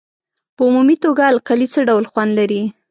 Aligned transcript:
په 0.55 0.61
عمومي 0.67 0.95
توګه 1.03 1.23
القلي 1.33 1.67
څه 1.73 1.79
ډول 1.89 2.03
خوند 2.11 2.31
لري؟ 2.39 2.61